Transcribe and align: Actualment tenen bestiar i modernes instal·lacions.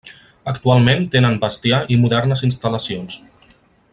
Actualment 0.51 1.05
tenen 1.15 1.37
bestiar 1.43 1.83
i 1.95 1.99
modernes 2.05 2.45
instal·lacions. 2.51 3.23